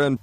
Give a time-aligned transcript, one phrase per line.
[0.00, 0.18] And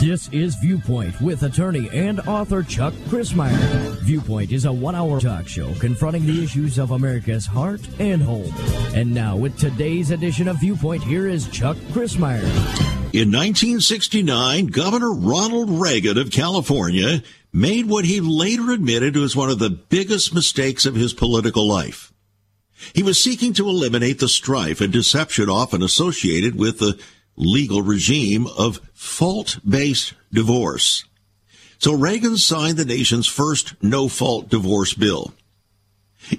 [0.00, 3.58] This is Viewpoint with attorney and author Chuck Crismier.
[4.04, 8.50] Viewpoint is a one hour talk show confronting the issues of America's heart and home.
[8.94, 12.42] And now, with today's edition of Viewpoint, here is Chuck Crismier.
[13.12, 17.22] In 1969, Governor Ronald Reagan of California
[17.52, 22.12] made what he later admitted was one of the biggest mistakes of his political life.
[22.94, 26.98] He was seeking to eliminate the strife and deception often associated with the
[27.36, 31.04] legal regime of fault-based divorce.
[31.78, 35.32] So Reagan signed the nation's first no-fault divorce bill.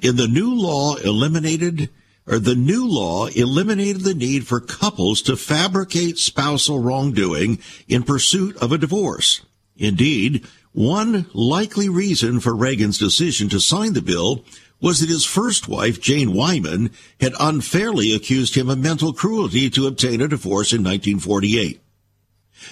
[0.02, 1.90] In the new law eliminated
[2.30, 8.56] or the new law eliminated the need for couples to fabricate spousal wrongdoing in pursuit
[8.58, 9.42] of a divorce.
[9.76, 14.44] Indeed, one likely reason for Reagan's decision to sign the bill
[14.82, 19.88] was that his first wife, Jane Wyman, had unfairly accused him of mental cruelty to
[19.88, 21.82] obtain a divorce in 1948.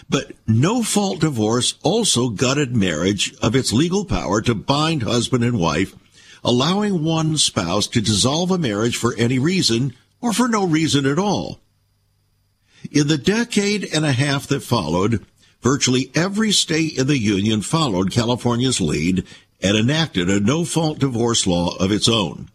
[0.10, 5.60] But no fault divorce also gutted marriage of its legal power to bind husband and
[5.60, 5.96] wife,
[6.44, 11.20] allowing one spouse to dissolve a marriage for any reason or for no reason at
[11.20, 11.60] all.
[12.92, 15.26] In the decade and a half that followed,
[15.68, 19.26] virtually every state in the Union followed California's lead
[19.62, 22.48] and enacted a no-fault divorce law of its own.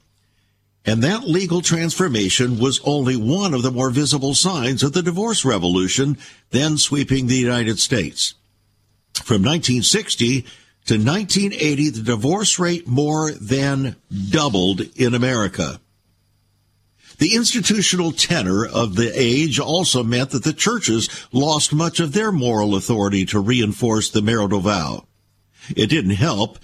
[0.86, 5.44] And that legal transformation was only one of the more visible signs of the divorce
[5.44, 6.16] revolution
[6.52, 8.32] then sweeping the United States.
[9.12, 10.40] From 1960
[10.86, 13.96] to 1980, the divorce rate more than
[14.30, 15.82] doubled in America.
[17.18, 22.32] The institutional tenor of the age also meant that the churches lost much of their
[22.32, 25.06] moral authority to reinforce the marital vow.
[25.76, 26.58] It didn't help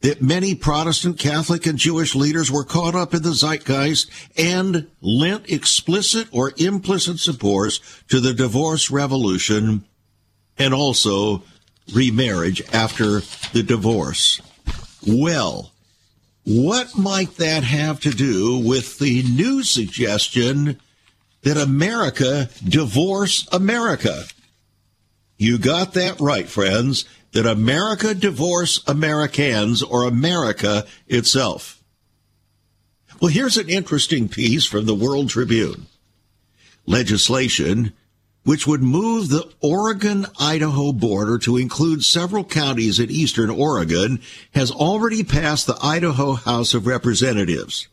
[0.00, 5.50] that many Protestant, Catholic, and Jewish leaders were caught up in the zeitgeist and lent
[5.50, 9.84] explicit or implicit support to the divorce revolution
[10.58, 11.42] and also
[11.92, 13.20] remarriage after
[13.52, 14.42] the divorce.
[15.06, 15.72] Well,
[16.44, 20.78] what might that have to do with the new suggestion
[21.42, 24.24] that America divorce America?
[25.38, 31.82] You got that right, friends that America divorce Americans or America itself.
[33.20, 35.86] Well, here's an interesting piece from the World Tribune.
[36.86, 37.92] Legislation
[38.44, 44.20] which would move the Oregon Idaho border to include several counties in eastern Oregon
[44.54, 47.88] has already passed the Idaho House of Representatives.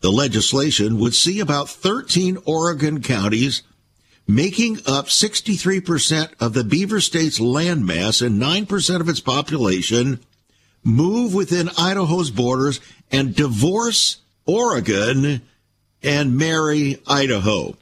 [0.00, 3.62] The legislation would see about 13 Oregon counties
[4.30, 10.20] making up 63% of the Beaver State's landmass and 9% of its population,
[10.84, 12.80] move within Idaho's borders
[13.10, 15.42] and divorce Oregon
[16.02, 17.76] and marry Idaho.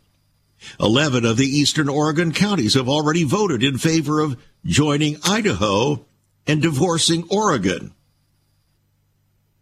[0.80, 6.06] 11 of the eastern Oregon counties have already voted in favor of joining Idaho
[6.46, 7.92] and divorcing Oregon.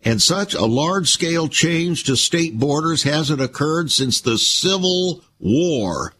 [0.02, 6.14] And such a large scale change to state borders hasn't occurred since the Civil War.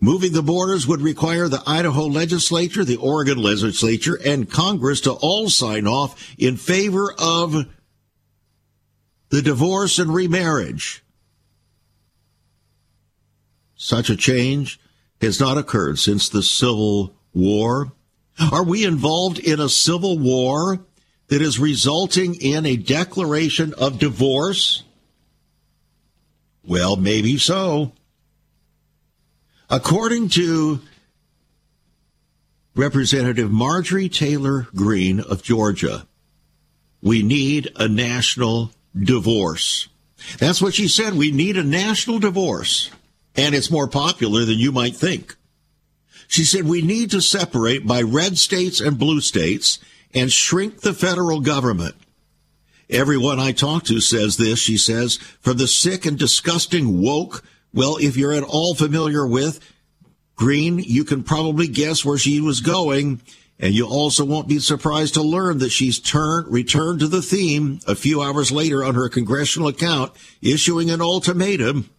[0.00, 5.48] Moving the borders would require the Idaho legislature, the Oregon legislature, and Congress to all
[5.48, 7.66] sign off in favor of
[9.30, 11.03] the divorce and remarriage.
[13.84, 14.80] Such a change
[15.20, 17.92] has not occurred since the Civil War.
[18.50, 20.80] Are we involved in a civil war
[21.28, 24.84] that is resulting in a declaration of divorce?
[26.66, 27.92] Well, maybe so.
[29.68, 30.80] According to
[32.74, 36.06] Representative Marjorie Taylor Greene of Georgia,
[37.02, 39.88] we need a national divorce.
[40.38, 41.12] That's what she said.
[41.12, 42.90] We need a national divorce.
[43.36, 45.36] And it's more popular than you might think.
[46.28, 49.78] She said we need to separate by red states and blue states
[50.14, 51.96] and shrink the federal government.
[52.88, 57.42] Everyone I talk to says this, she says, from the sick and disgusting woke
[57.74, 59.58] well, if you're at all familiar with
[60.36, 63.20] Greene, you can probably guess where she was going.
[63.58, 67.80] And you also won't be surprised to learn that she's turned, returned to the theme
[67.86, 71.90] a few hours later on her congressional account, issuing an ultimatum.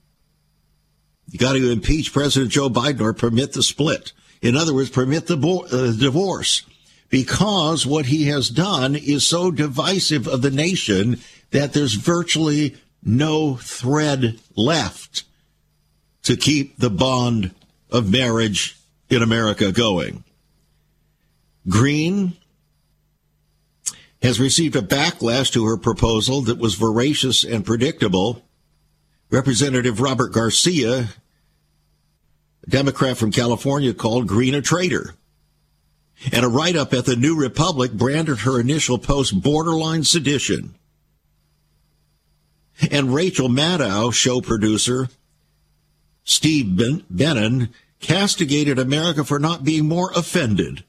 [1.36, 4.14] You got to impeach President Joe Biden or permit the split.
[4.42, 6.62] In other words, permit the bo- uh, divorce
[7.10, 11.20] because what he has done is so divisive of the nation
[11.52, 15.26] that there's virtually no thread left
[16.24, 17.52] to keep the bond
[17.90, 18.78] of marriage
[19.10, 20.24] in America going.
[21.68, 22.32] Greene
[24.22, 28.42] has received a backlash to her proposal that was voracious and predictable.
[29.30, 31.10] Representative Robert Garcia,
[32.68, 35.16] Democrat from California, called Greene a traitor.
[36.32, 40.76] And a write up at the New Republic branded her initial post borderline sedition.
[42.92, 45.10] And Rachel Maddow, show producer,
[46.24, 46.76] Steve
[47.10, 47.70] ben-
[48.00, 50.84] castigated America for not being more offended.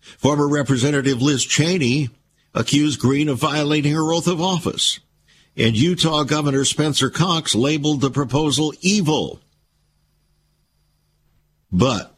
[0.00, 2.10] Former Representative Liz Cheney
[2.54, 5.00] accused Greene of violating her oath of office.
[5.56, 9.40] And Utah Governor Spencer Cox labeled the proposal evil.
[11.72, 12.14] But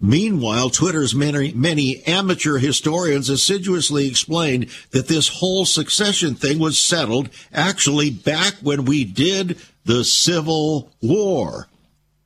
[0.00, 7.30] meanwhile, Twitter's many, many amateur historians assiduously explained that this whole succession thing was settled
[7.52, 11.68] actually back when we did the Civil War.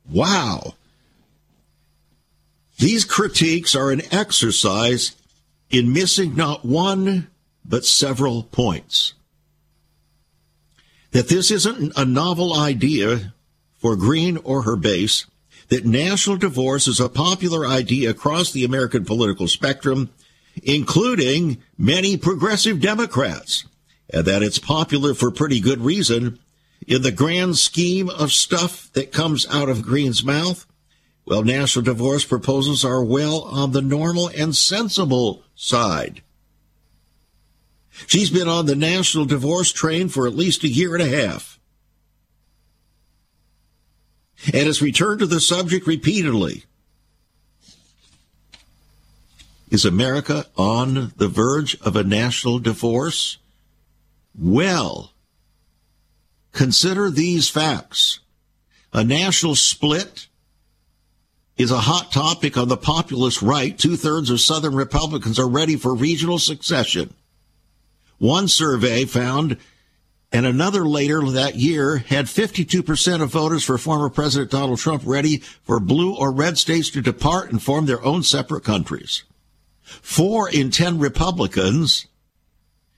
[0.09, 0.73] Wow.
[2.77, 5.15] These critiques are an exercise
[5.69, 7.27] in missing not one,
[7.65, 9.13] but several points.
[11.11, 13.33] That this isn't a novel idea
[13.79, 15.25] for Greene or her base,
[15.69, 20.09] that national divorce is a popular idea across the American political spectrum,
[20.63, 23.65] including many progressive Democrats,
[24.09, 26.39] and that it's popular for pretty good reason.
[26.87, 30.65] In the grand scheme of stuff that comes out of Greene's mouth,
[31.25, 36.21] well, national divorce proposals are well on the normal and sensible side.
[38.05, 41.56] She's been on the national divorce train for at least a year and a half
[44.45, 46.63] and has returned to the subject repeatedly.
[49.69, 53.37] Is America on the verge of a national divorce?
[54.39, 55.11] Well,
[56.53, 58.19] consider these facts.
[58.93, 60.27] A national split
[61.57, 63.77] is a hot topic on the populist right.
[63.77, 67.13] Two thirds of Southern Republicans are ready for regional succession.
[68.19, 69.57] One survey found,
[70.31, 75.37] and another later that year, had 52% of voters for former President Donald Trump ready
[75.63, 79.23] for blue or red states to depart and form their own separate countries.
[79.83, 82.07] Four in 10 Republicans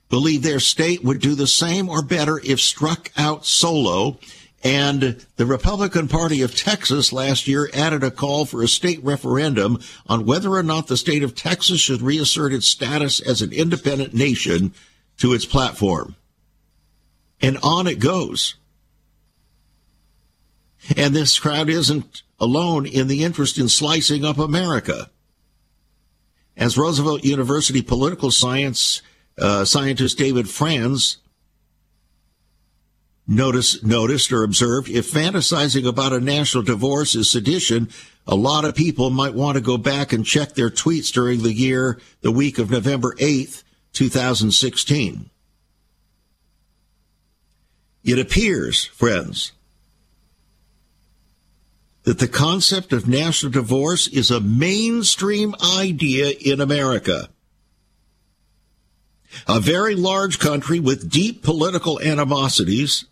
[0.09, 4.17] believe their state would do the same or better if struck out solo
[4.63, 9.79] and the Republican Party of Texas last year added a call for a state referendum
[10.07, 14.13] on whether or not the state of Texas should reassert its status as an independent
[14.13, 14.73] nation
[15.17, 16.15] to its platform.
[17.41, 18.55] And on it goes.
[20.95, 25.09] And this crowd isn't alone in the interest in slicing up America.
[26.57, 29.01] As Roosevelt University political science
[29.37, 31.17] uh, scientist David Franz
[33.27, 37.89] notice, noticed or observed if fantasizing about a national divorce is sedition,
[38.27, 41.53] a lot of people might want to go back and check their tweets during the
[41.53, 43.63] year, the week of November 8th,
[43.93, 45.29] 2016.
[48.03, 49.51] It appears, friends,
[52.03, 57.29] that the concept of national divorce is a mainstream idea in America.
[59.47, 63.05] A very large country with deep political animosities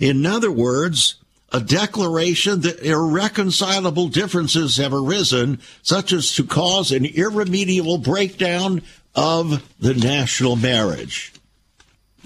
[0.00, 1.16] in other words,
[1.52, 8.82] a declaration that irreconcilable differences have arisen, such as to cause an irremediable breakdown
[9.14, 11.32] of the national marriage.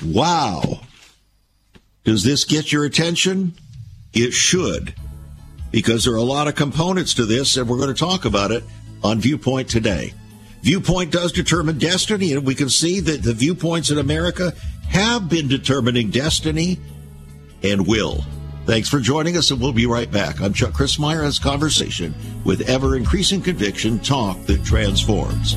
[0.03, 0.81] Wow.
[2.09, 3.53] Does this get your attention?
[4.15, 4.95] It should,
[5.71, 8.51] because there are a lot of components to this, and we're going to talk about
[8.51, 8.65] it
[9.05, 10.15] on Viewpoint today.
[10.63, 14.55] Viewpoint does determine destiny, and we can see that the viewpoints in America
[14.89, 16.79] have been determining destiny
[17.63, 18.25] and will.
[18.65, 20.41] Thanks for joining us, and we'll be right back.
[20.41, 25.57] I'm Chuck Crismier as conversation with ever increasing conviction talk that transforms.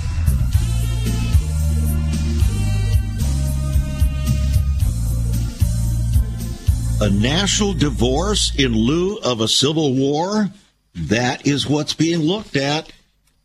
[7.01, 10.51] A national divorce in lieu of a civil war?
[10.93, 12.93] That is what's being looked at.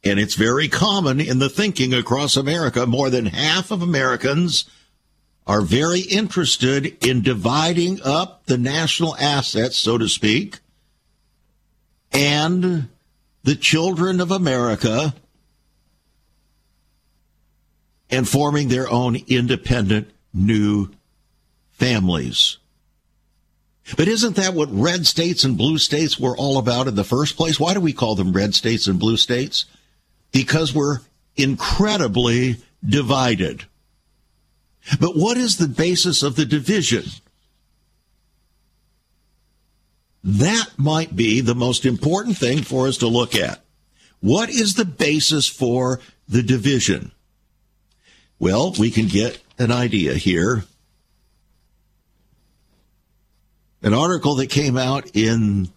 [0.04, 2.86] And it's very common in the thinking across America.
[2.86, 4.66] More than half of Americans
[5.46, 10.58] are very interested in dividing up the national assets, so to speak,
[12.12, 12.88] and
[13.42, 15.14] the children of America
[18.10, 20.90] and forming their own independent new
[21.70, 22.58] families.
[23.94, 27.36] But isn't that what red states and blue states were all about in the first
[27.36, 27.60] place?
[27.60, 29.66] Why do we call them red states and blue states?
[30.32, 31.00] Because we're
[31.36, 33.64] incredibly divided.
[35.00, 37.04] But what is the basis of the division?
[40.24, 43.64] That might be the most important thing for us to look at.
[44.20, 47.12] What is the basis for the division?
[48.40, 50.64] Well, we can get an idea here.
[53.86, 55.68] An article that came out in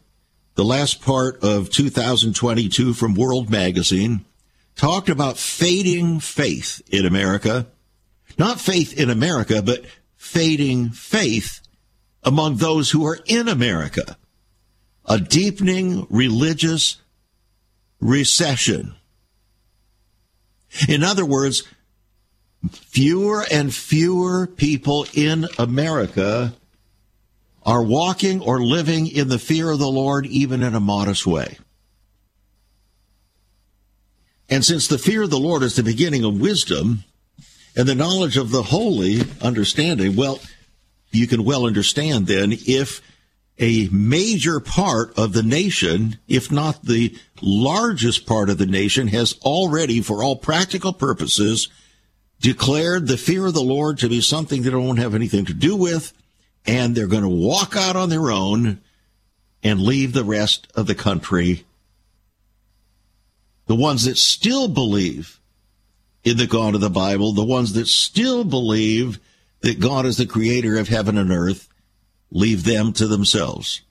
[0.56, 4.26] the last part of 2022 from World Magazine
[4.76, 7.68] talked about fading faith in America.
[8.36, 9.86] Not faith in America, but
[10.18, 11.62] fading faith
[12.24, 14.18] among those who are in America.
[15.06, 16.98] A deepening religious
[18.00, 18.96] recession.
[20.88, 21.62] In other words,
[22.72, 26.56] fewer and fewer people in America
[27.70, 31.60] are walking or living in the fear of the Lord, even in a modest way.
[34.50, 37.04] And since the fear of the Lord is the beginning of wisdom
[37.76, 40.40] and the knowledge of the holy understanding, well,
[41.12, 43.04] you can well understand then if
[43.60, 49.36] a major part of the nation, if not the largest part of the nation, has
[49.44, 51.70] already, for all practical purposes,
[52.42, 55.76] declared the fear of the Lord to be something they don't have anything to do
[55.76, 56.14] with,
[56.70, 58.80] and they're going to walk out on their own
[59.64, 61.66] and leave the rest of the country.
[63.66, 65.40] The ones that still believe
[66.24, 69.20] in the God of the Bible, the ones that still believe
[69.62, 71.68] that God is the creator of heaven and earth,
[72.30, 73.82] leave them to themselves.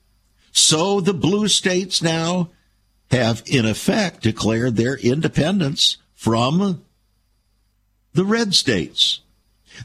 [0.53, 2.49] So the blue states now
[3.11, 6.85] have in effect declared their independence from
[8.13, 9.19] the red states.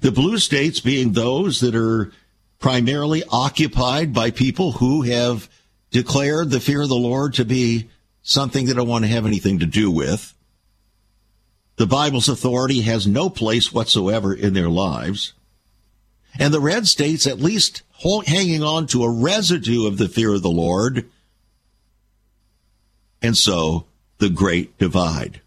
[0.00, 2.12] The blue states being those that are
[2.58, 5.48] primarily occupied by people who have
[5.90, 7.88] declared the fear of the Lord to be
[8.22, 10.34] something they don't want to have anything to do with.
[11.76, 15.34] The Bible's authority has no place whatsoever in their lives.
[16.38, 17.82] And the red states, at least
[18.26, 21.08] hanging on to a residue of the fear of the Lord.
[23.22, 23.86] And so
[24.18, 25.40] the great divide.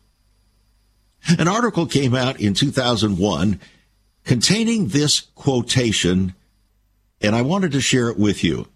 [1.38, 3.60] An article came out in 2001
[4.24, 6.34] containing this quotation,
[7.22, 8.68] and I wanted to share it with you.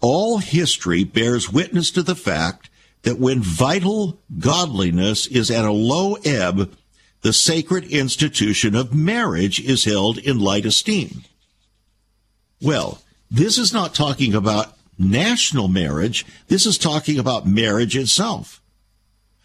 [0.00, 2.70] All history bears witness to the fact
[3.02, 6.72] that when vital godliness is at a low ebb,
[7.22, 11.24] the sacred institution of marriage is held in light esteem.
[12.62, 16.26] Well, this is not talking about national marriage.
[16.48, 18.60] This is talking about marriage itself.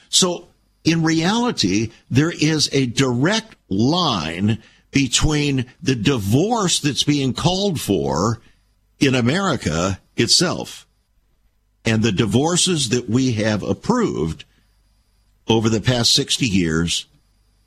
[0.10, 0.48] So
[0.84, 4.62] in reality, there is a direct line
[4.96, 8.40] between the divorce that's being called for
[8.98, 10.88] in America itself
[11.84, 14.46] and the divorces that we have approved
[15.50, 17.08] over the past 60 years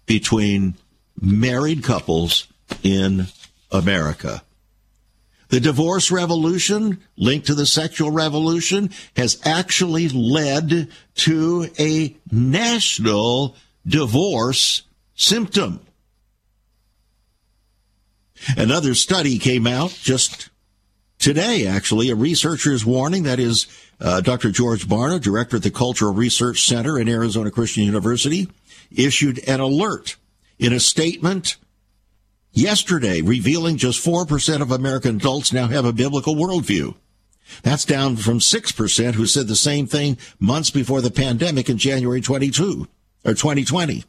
[0.07, 0.73] between
[1.21, 2.47] married couples
[2.83, 3.27] in
[3.71, 4.43] America.
[5.51, 13.55] The divorce revolution, linked to the sexual revolution, has actually led to a national
[13.87, 15.81] divorce symptom.
[18.57, 20.49] Another study came out just
[21.19, 22.11] today, actually.
[22.11, 23.67] A researcher is warning, that is
[24.01, 24.51] uh, Dr.
[24.51, 28.49] George Barna, director at the Cultural Research Center in Arizona Christian University,
[28.91, 30.17] issued an alert
[30.59, 31.57] in a statement
[32.53, 36.95] yesterday revealing just 4% of American adults now have a biblical worldview.
[37.63, 42.21] That's down from 6% who said the same thing months before the pandemic in January
[42.21, 42.87] 22
[43.25, 44.05] or 2020.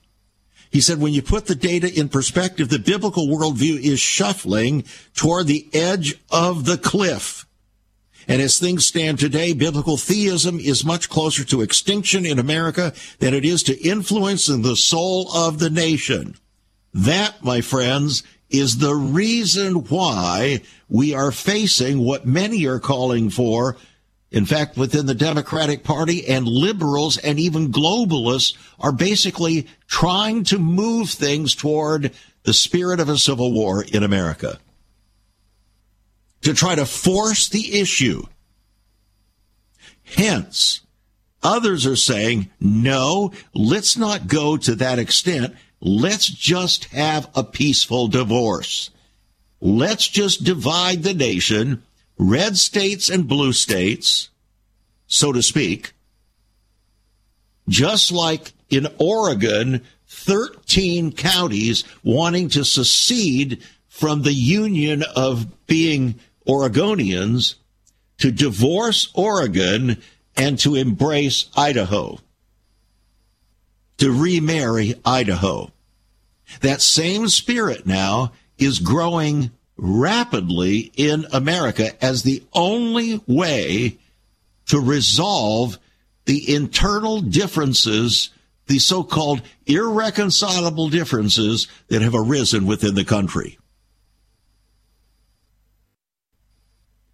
[0.72, 4.84] He said, when you put the data in perspective, the biblical worldview is shuffling
[5.16, 7.46] toward the edge of the cliff.
[8.28, 13.34] And as things stand today, biblical theism is much closer to extinction in America than
[13.34, 16.36] it is to influence in the soul of the nation.
[16.94, 18.22] That, my friends,
[18.52, 23.78] is the reason why we are facing what many are calling for.
[24.32, 30.60] In fact, within the Democratic Party and liberals and even globalists are basically trying to
[30.60, 34.60] move things toward the spirit of a civil war in America.
[36.44, 38.24] To try to force the issue.
[40.04, 40.82] Hence,
[41.42, 48.08] others are saying, no, let's not go to that extent Let's just have a peaceful
[48.08, 48.90] divorce.
[49.62, 51.84] Let's just divide the nation,
[52.20, 54.30] red states and blue states,
[55.08, 55.94] so to speak,
[57.68, 67.56] just like in Oregon, 13 counties wanting to secede from the union of being Oregonians
[68.18, 69.98] to divorce Oregon
[70.36, 72.20] and to embrace Idaho,
[73.98, 75.72] to remarry Idaho.
[76.62, 83.98] That same spirit now is growing rapidly in America as the only way
[84.68, 85.78] to resolve
[86.26, 88.30] the internal differences,
[88.68, 93.58] the so called irreconcilable differences that have arisen within the country.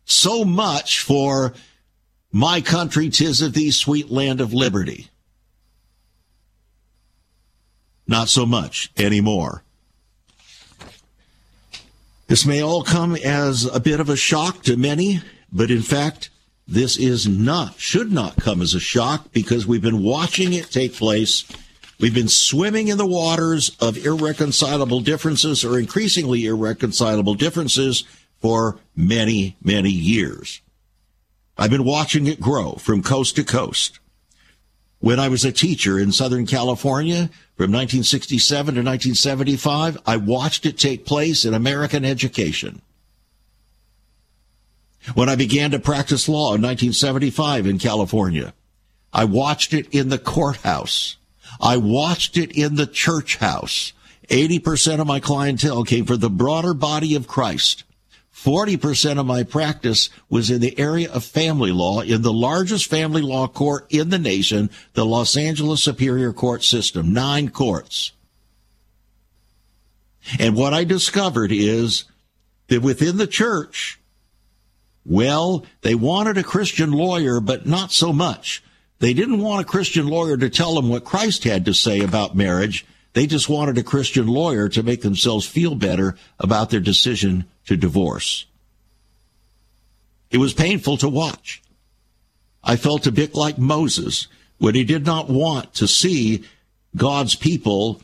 [0.05, 1.53] So much for
[2.31, 5.07] my country, tis of thee, sweet land of liberty.
[8.07, 9.63] Not so much anymore.
[12.27, 16.31] This may all come as a bit of a shock to many, but in fact,
[16.67, 20.95] this is not, should not come as a shock because we've been watching it take
[20.95, 21.45] place.
[21.99, 28.03] We've been swimming in the waters of irreconcilable differences or increasingly irreconcilable differences
[28.41, 30.61] for many, many years.
[31.57, 33.99] I've been watching it grow from coast to coast.
[35.05, 40.79] When I was a teacher in Southern California from 1967 to 1975, I watched it
[40.79, 42.81] take place in American education.
[45.13, 48.55] When I began to practice law in 1975 in California,
[49.13, 51.17] I watched it in the courthouse.
[51.61, 53.93] I watched it in the church house.
[54.29, 57.83] 80% of my clientele came from the broader body of Christ.
[58.35, 63.21] 40% of my practice was in the area of family law in the largest family
[63.21, 68.11] law court in the nation, the Los Angeles Superior Court System, nine courts.
[70.37, 72.03] And what I discovered is
[72.67, 73.99] that within the church,
[75.05, 78.61] well, they wanted a Christian lawyer, but not so much.
[78.99, 82.35] They didn't want a Christian lawyer to tell them what Christ had to say about
[82.35, 82.85] marriage.
[83.13, 87.77] They just wanted a Christian lawyer to make themselves feel better about their decision to
[87.77, 88.45] divorce.
[90.31, 91.61] It was painful to watch.
[92.63, 96.43] I felt a bit like Moses when he did not want to see
[96.95, 98.01] God's people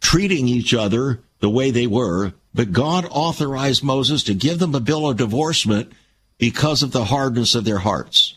[0.00, 4.80] treating each other the way they were, but God authorized Moses to give them a
[4.80, 5.92] bill of divorcement
[6.38, 8.36] because of the hardness of their hearts.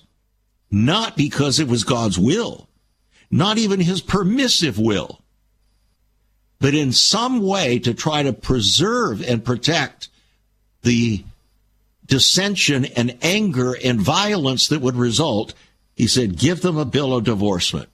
[0.71, 2.69] Not because it was God's will
[3.31, 5.21] not even his permissive will,
[6.59, 10.09] but in some way to try to preserve and protect
[10.81, 11.23] the
[12.05, 15.53] dissension and anger and violence that would result,
[15.95, 17.87] he said, give them a bill of divorcement.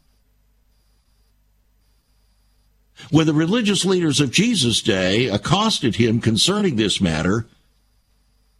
[3.11, 7.45] When the religious leaders of Jesus' day accosted him concerning this matter,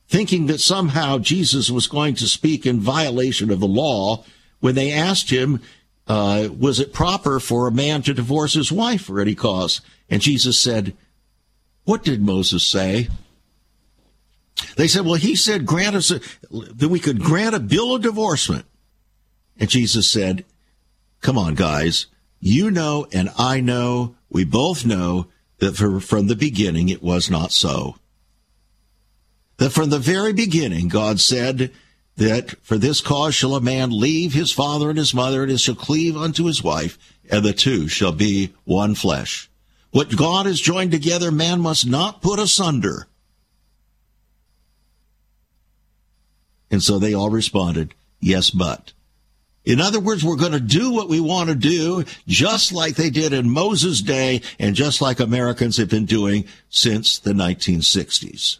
[0.07, 4.23] thinking that somehow Jesus was going to speak in violation of the law,
[4.59, 5.61] when they asked him,
[6.07, 9.81] uh, was it proper for a man to divorce his wife for any cause?
[10.09, 10.95] And Jesus said,
[11.83, 13.09] What did Moses say?
[14.77, 16.19] They said, Well, he said, grant us a,
[16.51, 18.65] that we could grant a bill of divorcement.
[19.59, 20.45] And Jesus said,
[21.21, 22.07] Come on, guys.
[22.39, 25.27] You know, and I know, we both know
[25.59, 27.95] that for, from the beginning it was not so.
[29.57, 31.71] That from the very beginning, God said,
[32.17, 35.75] that for this cause shall a man leave his father and his mother, and shall
[35.75, 36.97] cleave unto his wife,
[37.29, 39.49] and the two shall be one flesh.
[39.95, 43.07] What God has joined together, man must not put asunder.
[46.69, 48.91] And so they all responded, Yes, but.
[49.63, 53.09] In other words, we're going to do what we want to do, just like they
[53.09, 58.57] did in Moses' day, and just like Americans have been doing since the 1960s.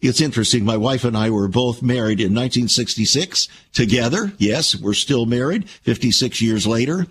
[0.00, 0.64] It's interesting.
[0.64, 4.32] My wife and I were both married in 1966 together.
[4.38, 7.08] Yes, we're still married 56 years later.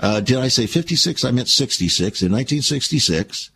[0.00, 1.24] Uh, did I say 56?
[1.24, 3.50] I meant 66 in 1966.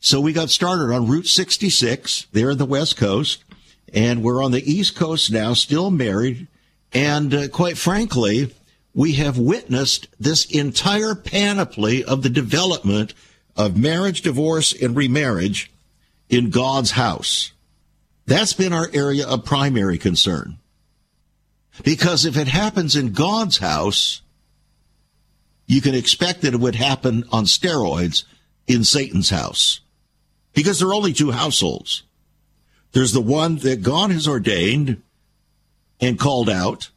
[0.00, 3.44] So we got started on Route 66 there in the West Coast,
[3.92, 6.46] and we're on the East Coast now, still married.
[6.92, 8.54] And uh, quite frankly,
[8.94, 13.12] we have witnessed this entire panoply of the development
[13.56, 15.70] of marriage, divorce, and remarriage
[16.28, 17.52] in God's house.
[18.26, 20.58] That's been our area of primary concern.
[21.82, 24.22] Because if it happens in God's house,
[25.66, 28.24] you can expect that it would happen on steroids
[28.66, 29.80] in Satan's house.
[30.52, 32.04] Because there are only two households.
[32.92, 35.02] There's the one that God has ordained
[36.00, 36.90] and called out.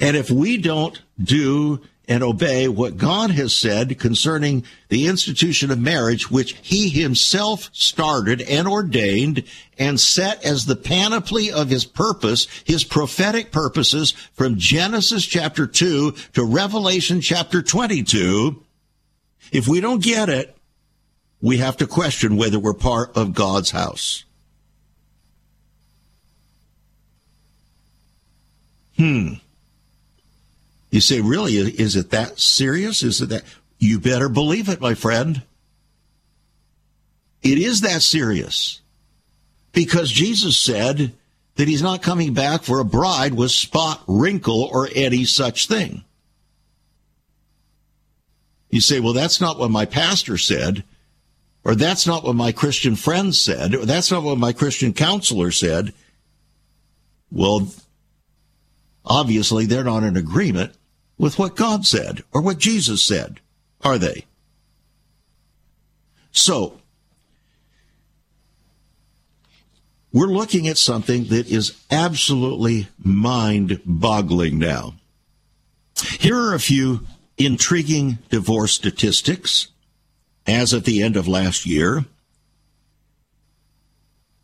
[0.00, 5.78] And if we don't do and obey what God has said concerning the institution of
[5.78, 9.44] marriage, which he himself started and ordained
[9.78, 16.12] and set as the panoply of his purpose, his prophetic purposes from Genesis chapter 2
[16.34, 18.62] to Revelation chapter 22.
[19.52, 20.56] If we don't get it,
[21.40, 24.24] we have to question whether we're part of God's house.
[28.96, 29.34] Hmm.
[30.94, 33.02] You say, really, is it that serious?
[33.02, 33.42] Is it that?
[33.80, 35.42] You better believe it, my friend.
[37.42, 38.80] It is that serious.
[39.72, 41.12] Because Jesus said
[41.56, 46.04] that he's not coming back for a bride with spot, wrinkle, or any such thing.
[48.70, 50.84] You say, well, that's not what my pastor said,
[51.64, 55.50] or that's not what my Christian friends said, or that's not what my Christian counselor
[55.50, 55.92] said.
[57.32, 57.66] Well,
[59.04, 60.72] obviously they're not in agreement
[61.18, 63.40] with what God said or what Jesus said,
[63.82, 64.24] are they?
[66.32, 66.80] So,
[70.12, 74.94] we're looking at something that is absolutely mind boggling now.
[76.18, 79.68] Here are a few intriguing divorce statistics
[80.46, 82.04] as of the end of last year.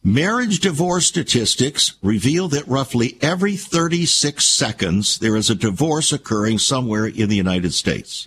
[0.02, 7.06] Marriage divorce statistics reveal that roughly every 36 seconds there is a divorce occurring somewhere
[7.06, 8.26] in the United States.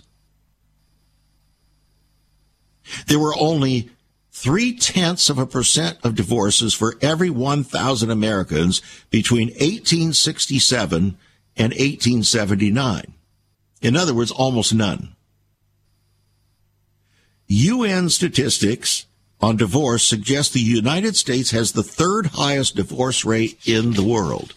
[3.08, 3.90] There were only
[4.30, 11.16] three tenths of a percent of divorces for every 1,000 Americans between 1867
[11.56, 13.14] and 1879.
[13.82, 15.16] In other words, almost none.
[17.48, 19.06] UN statistics
[19.40, 24.54] on divorce suggests the United States has the third highest divorce rate in the world.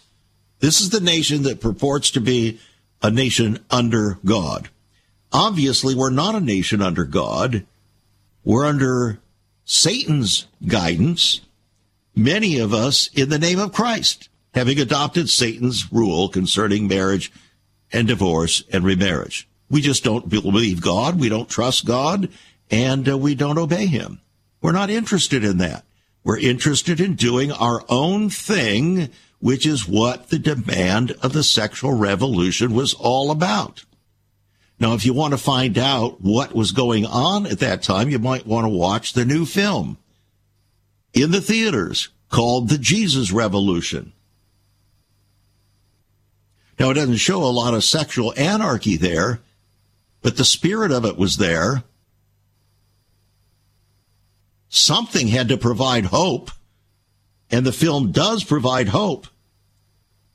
[0.60, 2.58] This is the nation that purports to be
[3.02, 4.68] a nation under God.
[5.32, 7.66] Obviously, we're not a nation under God.
[8.44, 9.20] We're under
[9.64, 11.42] Satan's guidance.
[12.16, 17.30] Many of us in the name of Christ, having adopted Satan's rule concerning marriage
[17.92, 19.48] and divorce and remarriage.
[19.70, 21.20] We just don't believe God.
[21.20, 22.30] We don't trust God
[22.70, 24.20] and uh, we don't obey him.
[24.60, 25.84] We're not interested in that.
[26.24, 31.94] We're interested in doing our own thing, which is what the demand of the sexual
[31.94, 33.84] revolution was all about.
[34.80, 38.18] Now, if you want to find out what was going on at that time, you
[38.18, 39.98] might want to watch the new film
[41.12, 44.12] in the theaters called The Jesus Revolution.
[46.78, 49.40] Now, it doesn't show a lot of sexual anarchy there,
[50.22, 51.82] but the spirit of it was there.
[54.68, 56.50] Something had to provide hope,
[57.50, 59.26] and the film does provide hope.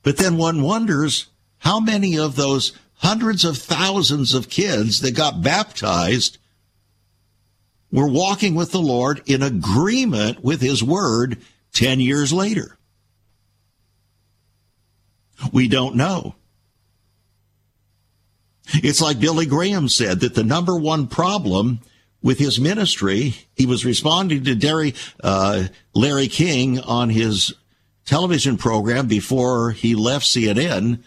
[0.02, 5.42] But then one wonders how many of those hundreds of thousands of kids that got
[5.42, 6.38] baptized
[7.90, 11.40] were walking with the Lord in agreement with His Word
[11.72, 12.76] 10 years later.
[15.52, 16.34] We don't know.
[18.72, 21.80] It's like Billy Graham said that the number one problem
[22.24, 23.34] with his ministry.
[23.54, 27.52] He was responding to Derry, uh, Larry King on his
[28.06, 31.04] television program before he left CNN.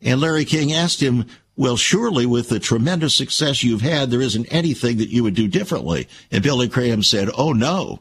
[0.00, 4.46] And Larry King asked him, well, surely with the tremendous success you've had, there isn't
[4.52, 6.08] anything that you would do differently.
[6.30, 8.00] And Billy Graham said, oh no.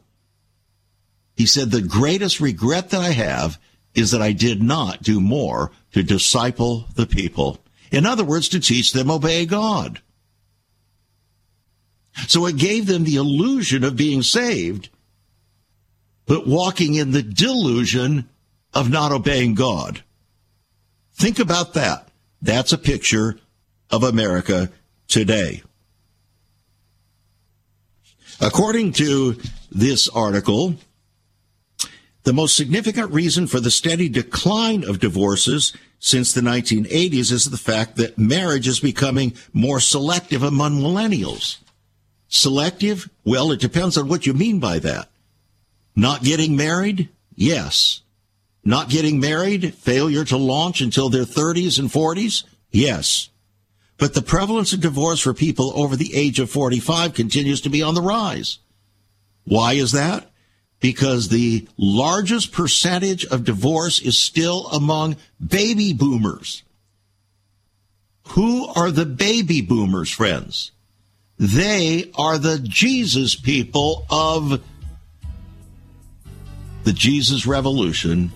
[1.36, 3.60] He said, the greatest regret that I have
[3.96, 7.60] is that I did not do more to disciple the people.
[7.92, 10.02] In other words, to teach them obey God.
[12.28, 14.90] So it gave them the illusion of being saved,
[16.26, 18.30] but walking in the delusion
[18.74, 20.04] of not obeying God.
[21.16, 22.08] Think about that.
[22.42, 23.40] That's a picture
[23.90, 24.72] of America
[25.08, 25.64] today.
[28.42, 29.38] According to
[29.72, 30.76] this article,
[32.24, 37.58] the most significant reason for the steady decline of divorces since the 1980s is the
[37.58, 41.58] fact that marriage is becoming more selective among millennials.
[42.34, 43.12] Selective?
[43.24, 45.08] Well, it depends on what you mean by that.
[45.96, 47.10] Not getting married?
[47.36, 48.02] Yes.
[48.66, 49.76] Not getting married?
[49.76, 52.44] Failure to launch until their 30s and 40s?
[52.72, 53.30] Yes.
[54.00, 57.84] But the prevalence of divorce for people over the age of 45 continues to be
[57.84, 58.58] on the rise.
[59.44, 60.32] Why is that?
[60.80, 66.64] Because the largest percentage of divorce is still among baby boomers.
[68.30, 70.72] Who are the baby boomers, friends?
[71.40, 74.62] They are the Jesus people of
[76.84, 78.32] the Jesus Revolution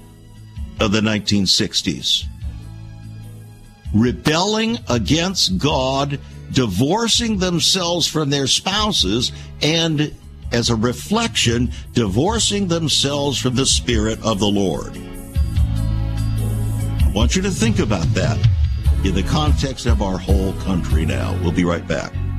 [0.79, 2.25] of the 1960s.
[3.93, 6.19] rebelling against God,
[6.51, 9.31] divorcing themselves from their spouses,
[9.61, 10.13] and
[10.51, 14.97] as a reflection, divorcing themselves from the Spirit of the Lord.
[17.03, 18.37] I want you to think about that
[19.03, 21.37] in the context of our whole country now.
[21.41, 22.13] We'll be right back.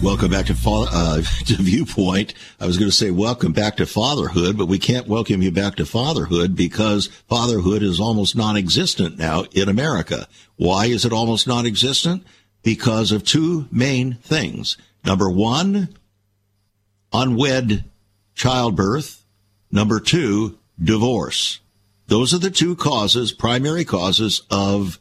[0.00, 2.32] Welcome back to, uh, to Viewpoint.
[2.60, 5.74] I was going to say welcome back to fatherhood, but we can't welcome you back
[5.74, 10.28] to fatherhood because fatherhood is almost non-existent now in America.
[10.54, 12.24] Why is it almost non-existent?
[12.62, 14.78] Because of two main things.
[15.04, 15.88] Number one,
[17.12, 17.82] unwed
[18.36, 19.24] childbirth.
[19.72, 21.58] Number two, divorce.
[22.06, 25.00] Those are the two causes, primary causes of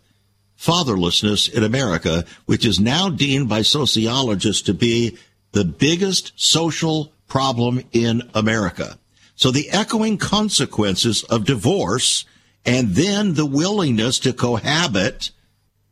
[0.57, 5.17] fatherlessness in America, which is now deemed by sociologists to be
[5.51, 8.97] the biggest social problem in America.
[9.35, 12.25] So the echoing consequences of divorce
[12.65, 15.31] and then the willingness to cohabit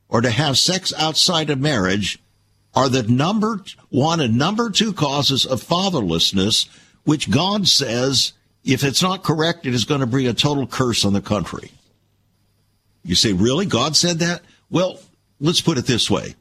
[0.10, 2.20] or to have sex outside of marriage
[2.74, 6.68] are the number one and number two causes of fatherlessness,
[7.04, 11.06] which God says, if it's not correct, it is going to bring a total curse
[11.06, 11.72] on the country.
[13.04, 13.66] You say, really?
[13.66, 14.42] God said that?
[14.70, 15.00] Well,
[15.40, 16.36] let's put it this way.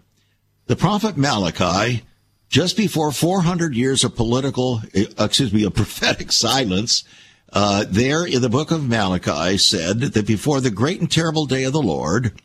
[0.67, 2.03] The prophet Malachi,
[2.49, 7.05] just before 400 years of political, uh, excuse me, of prophetic silence,
[7.53, 11.65] uh, there in the book of Malachi said that before the great and terrible day
[11.65, 12.41] of the Lord,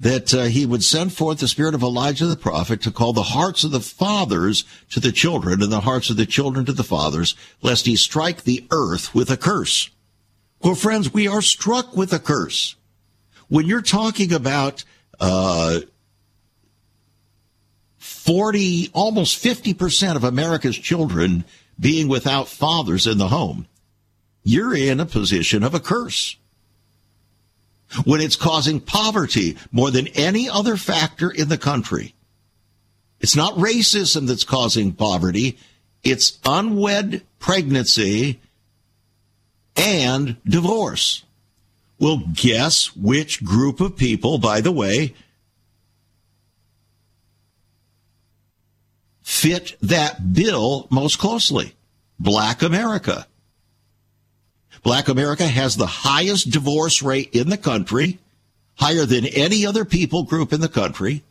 [0.00, 3.22] that uh, he would send forth the spirit of Elijah the prophet to call the
[3.22, 6.84] hearts of the fathers to the children and the hearts of the children to the
[6.84, 9.90] fathers, lest he strike the earth with a curse.
[10.60, 12.76] Well, friends, we are struck with a curse.
[13.48, 14.84] When you're talking about
[15.24, 15.80] uh,
[17.96, 21.44] 40, almost 50% of America's children
[21.80, 23.66] being without fathers in the home,
[24.42, 26.36] you're in a position of a curse.
[28.04, 32.14] When it's causing poverty more than any other factor in the country.
[33.20, 35.56] It's not racism that's causing poverty.
[36.02, 38.40] It's unwed pregnancy
[39.76, 41.24] and divorce.
[41.98, 45.14] Well, guess which group of people, by the way,
[49.22, 51.74] fit that bill most closely?
[52.18, 53.26] Black America.
[54.82, 58.18] Black America has the highest divorce rate in the country,
[58.74, 61.22] higher than any other people group in the country,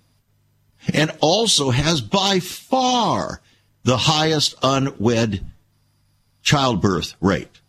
[0.94, 3.42] and also has by far
[3.84, 5.46] the highest unwed
[6.42, 7.62] childbirth rate.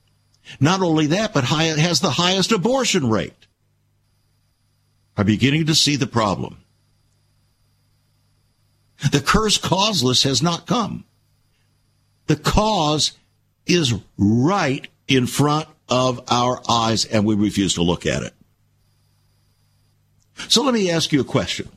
[0.60, 3.46] Not only that, but high, has the highest abortion rate.
[5.16, 6.58] Are beginning to see the problem.
[9.12, 11.04] The curse causeless has not come.
[12.26, 13.12] The cause
[13.66, 18.32] is right in front of our eyes and we refuse to look at it.
[20.48, 21.68] So let me ask you a question.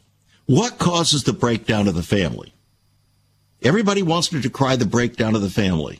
[0.45, 2.53] What causes the breakdown of the family?
[3.61, 5.99] Everybody wants to decry the breakdown of the family.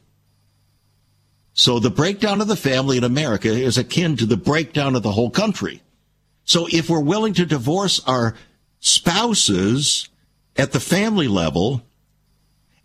[1.58, 5.12] So the breakdown of the family in America is akin to the breakdown of the
[5.12, 5.82] whole country.
[6.44, 8.36] So if we're willing to divorce our
[8.80, 10.08] spouses
[10.56, 11.82] at the family level,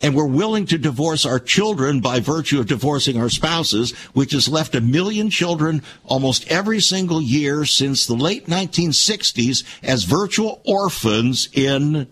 [0.00, 4.48] and we're willing to divorce our children by virtue of divorcing our spouses, which has
[4.48, 11.46] left a million children almost every single year since the late 1960s as virtual orphans
[11.52, 12.08] in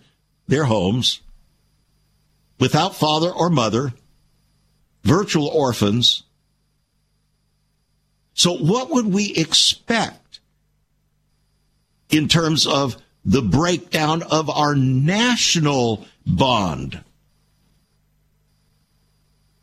[0.47, 1.21] their homes
[2.59, 3.93] without father or mother,
[5.03, 6.21] virtual orphans.
[8.33, 10.39] So what would we expect
[12.09, 17.03] in terms of the breakdown of our national bond?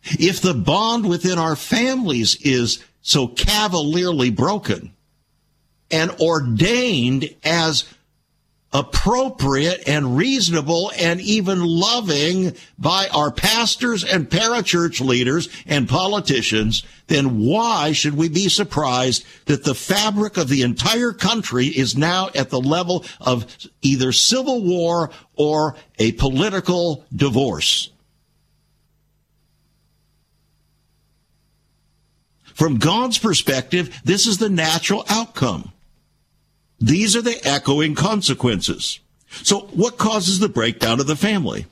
[0.03, 4.95] If the bond within our families is so cavalierly broken,
[5.91, 7.85] and ordained as
[8.73, 17.41] appropriate and reasonable and even loving by our pastors and parachurch leaders and politicians, then
[17.41, 22.51] why should we be surprised that the fabric of the entire country is now at
[22.51, 23.47] the level of
[23.81, 27.91] either civil war or a political divorce?
[32.59, 35.73] From God's perspective, this is the natural outcome.
[36.81, 39.01] These are the echoing consequences.
[39.29, 41.67] So what causes the breakdown of the family?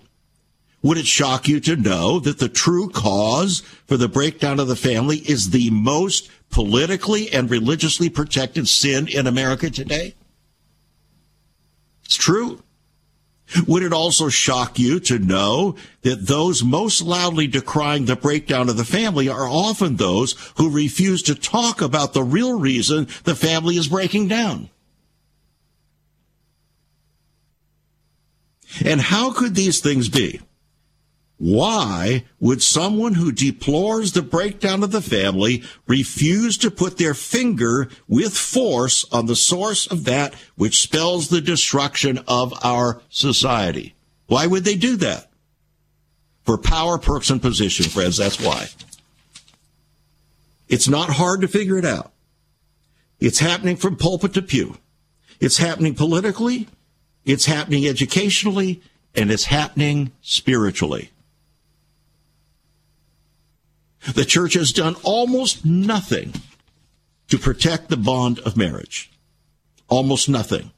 [0.82, 4.76] Would it shock you to know that the true cause for the breakdown of the
[4.76, 10.14] family is the most politically and religiously protected sin in America today?
[12.04, 12.62] It's true.
[13.66, 18.76] Would it also shock you to know that those most loudly decrying the breakdown of
[18.76, 23.76] the family are often those who refuse to talk about the real reason the family
[23.76, 24.68] is breaking down?
[28.84, 30.40] And how could these things be?
[31.38, 37.88] Why would someone who deplores the breakdown of the family refuse to put their finger
[38.08, 43.94] with force on the source of that which spells the destruction of our society?
[44.28, 45.30] Why would they do that?
[46.44, 48.68] For power, perks, and position, friends, that's why.
[50.68, 52.12] It's not hard to figure it out.
[53.20, 54.78] It's happening from pulpit to pew.
[55.38, 56.68] It's happening politically.
[57.26, 58.80] It's happening educationally
[59.14, 61.10] and it's happening spiritually.
[64.14, 66.32] The church has done almost nothing
[67.28, 69.10] to protect the bond of marriage.
[69.88, 70.70] Almost nothing.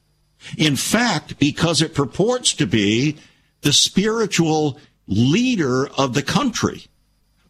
[0.56, 3.18] In fact, because it purports to be
[3.60, 6.86] the spiritual leader of the country,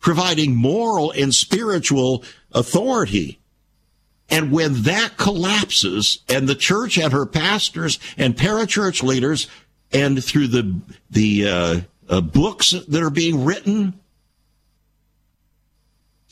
[0.01, 3.39] providing moral and spiritual authority
[4.31, 9.49] and when that collapses and the church and her pastors and parachurch leaders
[9.93, 13.99] and through the, the, uh, uh, books that are being written,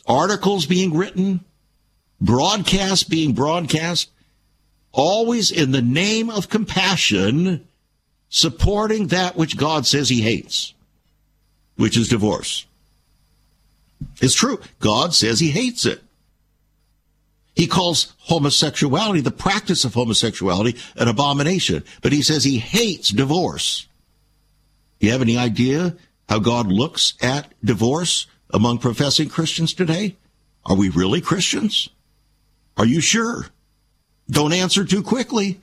[0.06, 1.44] articles being written,
[2.20, 4.10] broadcasts being broadcast,
[4.92, 7.66] always in the name of compassion,
[8.28, 10.72] supporting that which God says he hates,
[11.76, 12.66] which is divorce.
[14.20, 14.60] It's true.
[14.80, 16.02] God says he hates it.
[17.56, 23.88] He calls homosexuality, the practice of homosexuality, an abomination, but he says he hates divorce.
[25.00, 25.96] Do you have any idea
[26.28, 30.16] how God looks at divorce among professing Christians today?
[30.66, 31.88] Are we really Christians?
[32.76, 33.46] Are you sure?
[34.28, 35.58] Don't answer too quickly.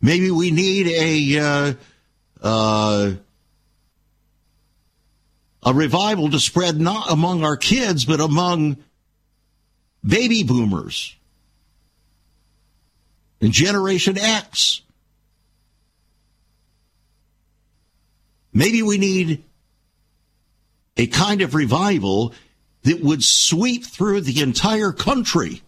[0.00, 1.72] Maybe we need a uh,
[2.42, 3.12] uh,
[5.64, 8.76] a revival to spread not among our kids, but among
[10.04, 11.16] baby boomers
[13.40, 14.82] and Generation X.
[18.52, 19.44] Maybe we need
[20.96, 22.34] a kind of revival
[22.82, 25.62] that would sweep through the entire country.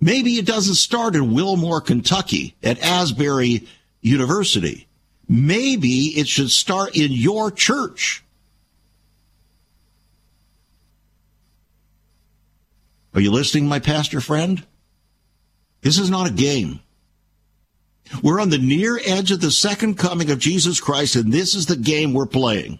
[0.00, 3.66] Maybe it doesn't start in Wilmore, Kentucky at Asbury
[4.00, 4.86] University.
[5.28, 8.22] Maybe it should start in your church.
[13.16, 14.62] Are you listening, my pastor friend?
[15.80, 16.80] This is not a game.
[18.22, 21.64] We're on the near edge of the second coming of Jesus Christ, and this is
[21.64, 22.78] the game we're playing.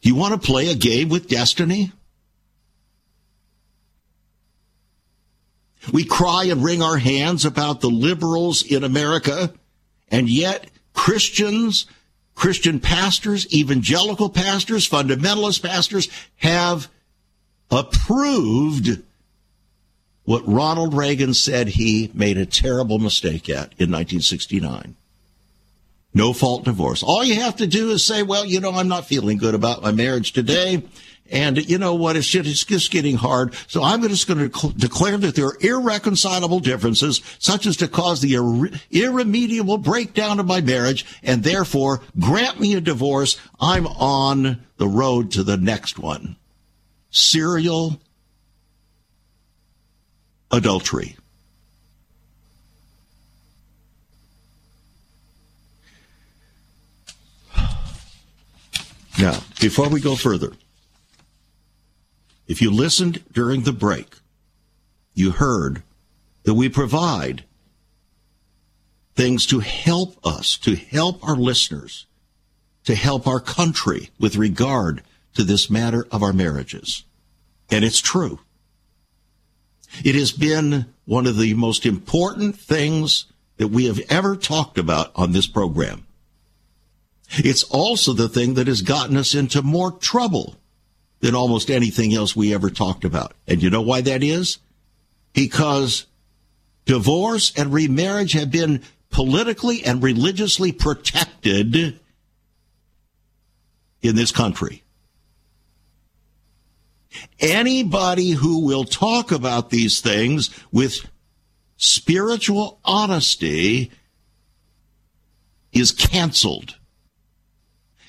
[0.00, 1.90] You want to play a game with destiny?
[5.92, 9.52] We cry and wring our hands about the liberals in America,
[10.08, 11.86] and yet Christians,
[12.36, 16.88] Christian pastors, evangelical pastors, fundamentalist pastors have
[17.70, 19.02] approved
[20.24, 24.96] what Ronald Reagan said he made a terrible mistake at in 1969.
[26.12, 27.02] No fault divorce.
[27.02, 29.82] All you have to do is say, well, you know, I'm not feeling good about
[29.82, 30.82] my marriage today.
[31.30, 32.16] And you know what?
[32.16, 33.54] It's just, it's just getting hard.
[33.68, 38.20] So I'm just going to declare that there are irreconcilable differences, such as to cause
[38.20, 43.38] the irre- irremediable breakdown of my marriage, and therefore grant me a divorce.
[43.60, 46.36] I'm on the road to the next one
[47.10, 48.00] serial
[50.50, 51.16] adultery.
[59.18, 60.52] Now, before we go further,
[62.48, 64.16] if you listened during the break,
[65.14, 65.82] you heard
[66.44, 67.44] that we provide
[69.14, 72.06] things to help us, to help our listeners,
[72.84, 75.02] to help our country with regard
[75.34, 77.04] to this matter of our marriages.
[77.70, 78.40] And it's true.
[80.04, 83.26] It has been one of the most important things
[83.56, 86.06] that we have ever talked about on this program.
[87.32, 90.56] It's also the thing that has gotten us into more trouble
[91.20, 93.34] than almost anything else we ever talked about.
[93.46, 94.58] And you know why that is?
[95.32, 96.06] Because
[96.86, 102.00] divorce and remarriage have been politically and religiously protected
[104.02, 104.82] in this country.
[107.38, 111.08] Anybody who will talk about these things with
[111.76, 113.90] spiritual honesty
[115.72, 116.76] is canceled.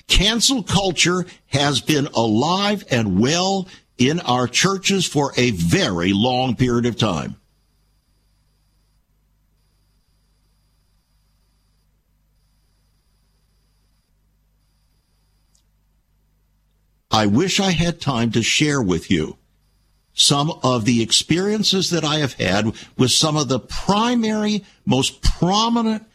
[0.08, 6.86] Cancel culture has been alive and well in our churches for a very long period
[6.86, 7.36] of time.
[17.12, 19.36] I wish I had time to share with you
[20.14, 26.06] some of the experiences that I have had with some of the primary, most prominent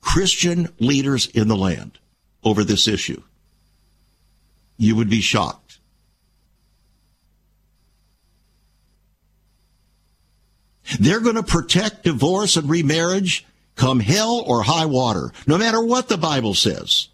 [0.00, 1.98] Christian leaders in the land
[2.44, 3.22] over this issue.
[4.76, 5.78] You would be shocked.
[11.00, 13.44] They're going to protect divorce and remarriage
[13.74, 17.08] come hell or high water, no matter what the Bible says,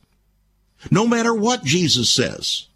[0.91, 2.69] no matter what Jesus says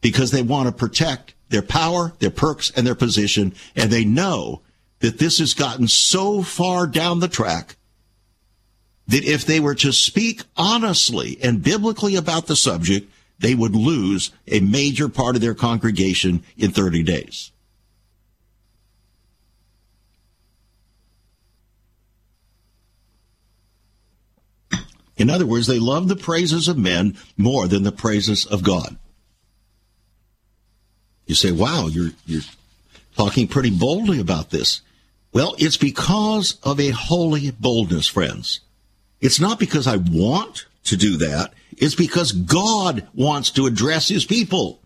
[0.00, 3.54] because they want to protect their power, their perks, and their position.
[3.76, 4.62] And they know
[5.00, 7.76] that this has gotten so far down the track
[9.08, 14.30] that if they were to speak honestly and biblically about the subject, they would lose
[14.46, 17.50] a major part of their congregation in 30 days.
[25.16, 28.96] In other words, they love the praises of men more than the praises of God.
[31.30, 32.42] You say, wow, you're, you're
[33.14, 34.80] talking pretty boldly about this.
[35.32, 38.58] Well, it's because of a holy boldness, friends.
[39.20, 41.52] It's not because I want to do that.
[41.76, 44.80] It's because God wants to address his people.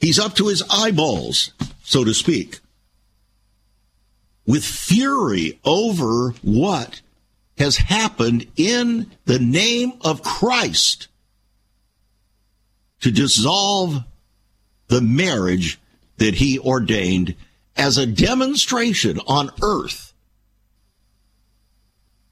[0.00, 1.52] He's up to his eyeballs,
[1.84, 2.58] so to speak,
[4.48, 7.02] with fury over what
[7.56, 11.06] has happened in the name of Christ
[13.02, 14.02] to dissolve
[14.92, 15.80] the marriage
[16.18, 17.34] that he ordained
[17.78, 20.12] as a demonstration on earth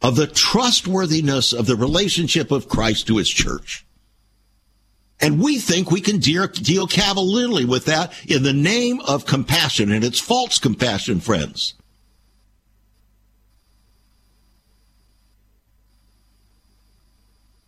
[0.03, 3.87] of the trustworthiness of the relationship of Christ to his church.
[5.23, 9.91] And we think we can deal, deal cavalierly with that in the name of compassion,
[9.91, 11.73] and it's false compassion, friends.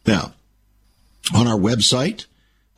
[0.06, 0.34] Now,
[1.34, 2.26] on our website,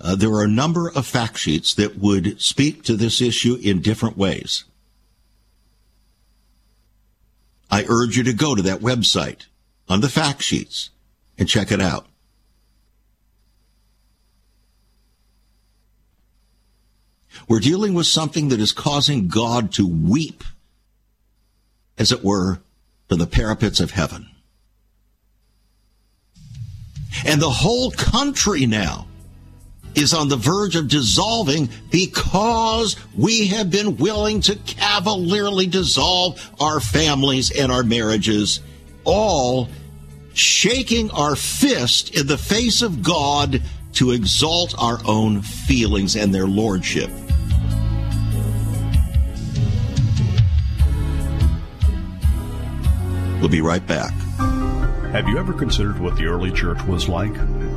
[0.04, 3.80] uh, there are a number of fact sheets that would speak to this issue in
[3.80, 4.64] different ways.
[7.70, 9.46] I urge you to go to that website
[9.88, 10.90] on the fact sheets
[11.38, 12.06] and check it out.
[17.48, 20.44] We're dealing with something that is causing God to weep,
[21.96, 22.60] as it were,
[23.08, 24.28] to the parapets of heaven.
[27.24, 29.06] And the whole country now
[29.94, 36.80] is on the verge of dissolving because we have been willing to cavalierly dissolve our
[36.80, 38.60] families and our marriages,
[39.04, 39.68] all
[40.32, 46.46] shaking our fist in the face of God to exalt our own feelings and their
[46.46, 47.10] lordship.
[53.40, 54.12] We'll be right back.
[55.12, 57.34] Have you ever considered what the early church was like?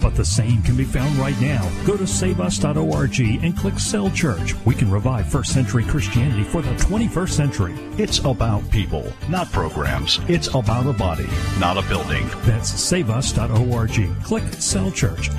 [0.00, 1.68] But the same can be found right now.
[1.84, 4.54] Go to saveus.org and click Cell Church.
[4.64, 7.74] We can revive first century Christianity for the 21st century.
[7.98, 10.20] It's about people, not programs.
[10.28, 11.28] It's about a body,
[11.58, 12.28] not a building.
[12.44, 14.22] That's saveus.org.
[14.22, 15.30] Click Cell Church.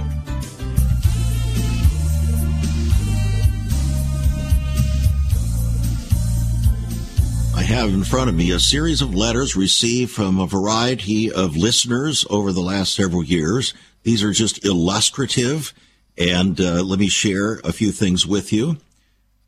[7.58, 11.58] I have in front of me a series of letters received from a variety of
[11.58, 13.74] listeners over the last several years.
[14.04, 15.74] These are just illustrative,
[16.18, 18.78] and uh, let me share a few things with you.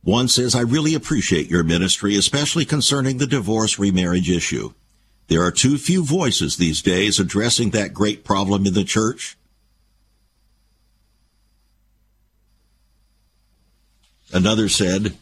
[0.01, 4.73] One says, I really appreciate your ministry, especially concerning the divorce remarriage issue.
[5.27, 9.37] There are too few voices these days addressing that great problem in the church.
[14.31, 15.17] Another said,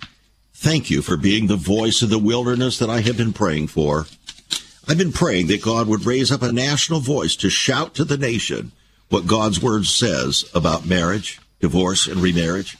[0.53, 4.07] Thank you for being the voice of the wilderness that I have been praying for.
[4.87, 8.17] I've been praying that God would raise up a national voice to shout to the
[8.17, 8.71] nation
[9.09, 12.77] what God's word says about marriage, divorce, and remarriage.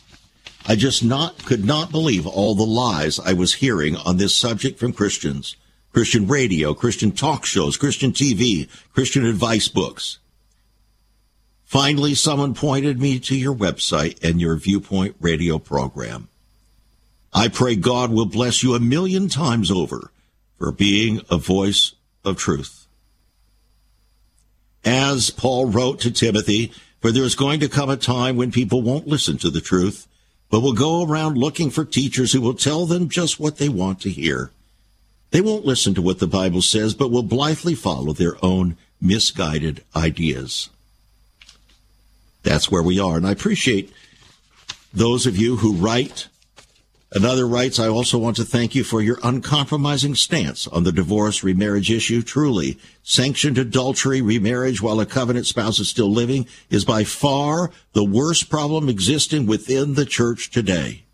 [0.65, 4.78] I just not could not believe all the lies I was hearing on this subject
[4.80, 5.55] from Christians,
[5.93, 10.19] Christian radio, Christian talk shows, Christian TV, Christian advice books.
[11.63, 16.28] Finally, someone pointed me to your website and your Viewpoint radio program.
[17.34, 20.11] I pray God will bless you a million times over
[20.57, 22.76] for being a voice of truth.
[24.88, 26.72] As Paul wrote to Timothy,
[27.02, 30.08] for there is going to come a time when people won't listen to the truth,
[30.50, 34.00] but will go around looking for teachers who will tell them just what they want
[34.00, 34.50] to hear.
[35.32, 39.84] They won't listen to what the Bible says, but will blithely follow their own misguided
[39.94, 40.70] ideas.
[42.44, 43.18] That's where we are.
[43.18, 43.92] And I appreciate
[44.94, 46.30] those of you who write
[47.14, 51.41] Another writes, I also want to thank you for your uncompromising stance on the divorce
[51.41, 52.22] remarriage issue.
[52.22, 58.03] Truly, sanctioned adultery, remarriage while a covenant spouse is still living is by far the
[58.03, 61.05] worst problem existing within the church today.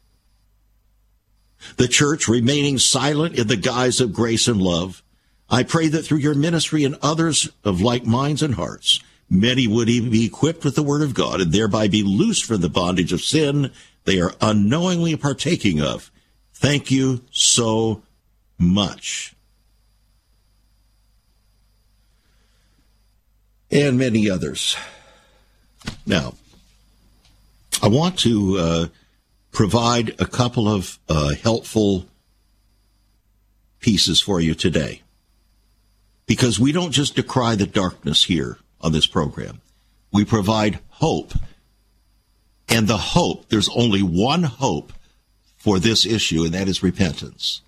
[1.78, 5.04] The church remaining silent in the guise of grace and love.
[5.48, 9.90] I pray that through your ministry and others of like minds and hearts, many would
[9.90, 13.14] even be equipped with the word of God and thereby be loosed from the bondage
[13.14, 13.72] of sin
[14.06, 16.12] they are unknowingly partaking of.
[16.54, 18.04] Thank you so
[18.58, 19.36] much.
[23.72, 24.76] And many others.
[26.06, 26.36] Now,
[27.82, 28.88] I want to uh,
[29.52, 32.06] provide a couple of uh, helpful
[33.80, 35.02] pieces for you today.
[36.26, 39.62] Because we don't just decry the darkness here on this program,
[40.12, 41.34] we provide hope
[42.74, 44.94] and the hope, there's only one hope
[45.58, 47.62] for this issue, and that is repentance.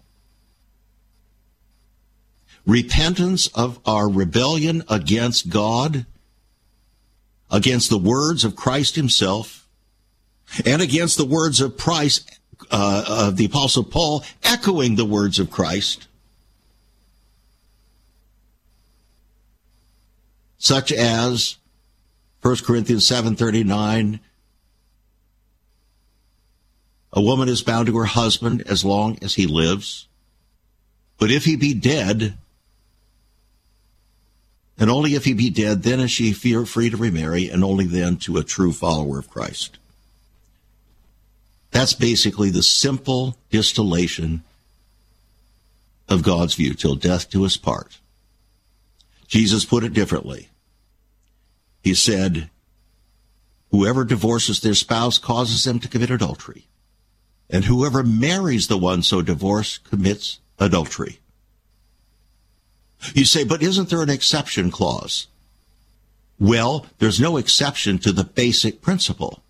[2.66, 6.08] Repentance of our rebellion against God,
[7.52, 9.68] against the words of Christ himself,
[10.66, 12.40] and against the words of Christ,
[12.72, 16.08] uh, of the apostle Paul, echoing the words of Christ.
[20.58, 21.58] Such as
[22.42, 24.20] 1 Corinthians 7:39
[27.16, 30.08] a woman is bound to her husband as long as he lives.
[31.18, 32.38] But if he be dead,
[34.78, 38.18] and only if he be dead, then is she free to remarry, and only then
[38.18, 39.78] to a true follower of Christ.
[41.72, 44.44] That's basically the simple distillation
[46.10, 48.00] of God's view, till death do us part.
[49.28, 50.50] Jesus put it differently.
[51.82, 52.50] He said,
[53.72, 56.68] Whoever divorces their spouse causes them to commit adultery
[57.50, 61.20] and whoever marries the one so divorced commits adultery.
[63.14, 65.28] You say, but isn't there an exception clause?
[66.40, 69.44] Well, there's no exception to the basic principle.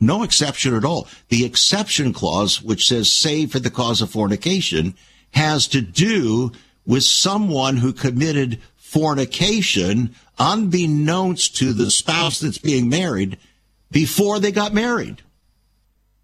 [0.00, 1.06] No exception at all.
[1.28, 4.94] The exception clause, which says save for the cause of fornication,
[5.32, 6.52] has to do
[6.86, 13.38] with someone who committed fornication unbeknownst to the spouse that's being married
[13.90, 15.22] before they got married.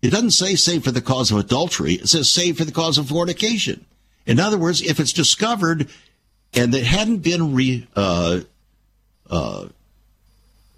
[0.00, 1.94] It doesn't say save for the cause of adultery.
[1.94, 3.84] It says save for the cause of fornication.
[4.26, 5.88] In other words, if it's discovered
[6.54, 8.40] and it hadn't been re, uh,
[9.28, 9.68] uh,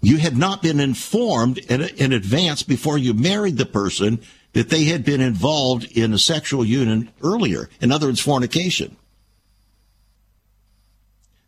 [0.01, 4.21] you had not been informed in, in advance before you married the person
[4.53, 7.69] that they had been involved in a sexual union earlier.
[7.79, 8.97] In other words, fornication.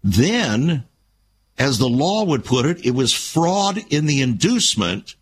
[0.03, 0.85] Then,
[1.57, 5.15] as the law would put it, it was fraud in the inducement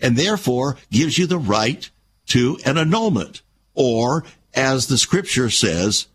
[0.00, 1.90] and therefore gives you the right
[2.26, 3.42] to an annulment,
[3.74, 4.24] or
[4.54, 6.06] as the scripture says,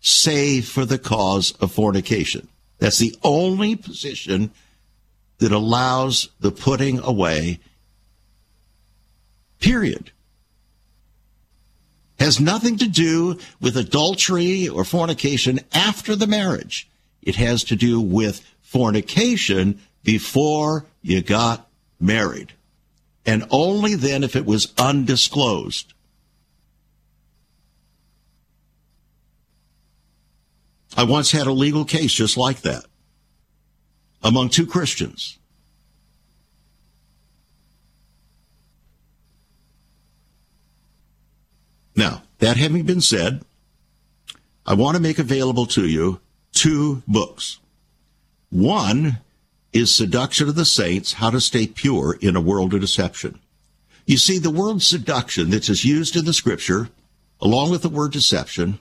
[0.00, 2.48] save for the cause of fornication.
[2.78, 4.50] That's the only position
[5.38, 7.60] that allows the putting away,
[9.60, 10.10] period.
[12.18, 16.88] Has nothing to do with adultery or fornication after the marriage.
[17.22, 21.68] It has to do with fornication before you got
[21.98, 22.52] married
[23.26, 25.92] and only then if it was undisclosed.
[30.96, 32.84] I once had a legal case just like that
[34.22, 35.38] among two Christians.
[41.96, 43.42] Now, that having been said,
[44.66, 46.20] I want to make available to you
[46.52, 47.58] two books.
[48.50, 49.18] One
[49.74, 53.40] is Seduction of the Saints How to Stay Pure in a World of Deception.
[54.06, 56.90] You see, the word seduction that is used in the scripture,
[57.40, 58.78] along with the word deception,